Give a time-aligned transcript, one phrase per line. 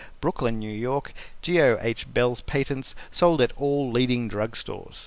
[0.19, 0.81] Brooklyn, N.
[0.83, 0.99] Y.
[1.43, 1.77] Geo.
[1.79, 2.11] H.
[2.11, 4.97] Bells Patents Sold at all leading drug stores.